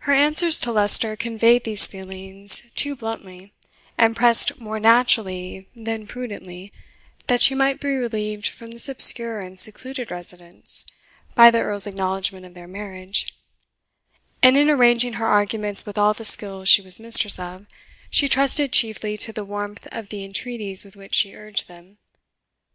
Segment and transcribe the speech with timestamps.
[0.00, 3.54] Her answers to Leicester conveyed these feelings too bluntly,
[3.96, 6.74] and pressed more naturally than prudently
[7.26, 10.84] that she might be relieved from this obscure and secluded residence,
[11.34, 13.34] by the Earl's acknowledgment of their marriage;
[14.42, 17.64] and in arranging her arguments with all the skill she was mistress of,
[18.10, 21.96] she trusted chiefly to the warmth of the entreaties with which she urged them.